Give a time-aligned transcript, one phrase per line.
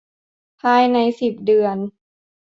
[0.61, 1.77] ภายใน สิบ เดือน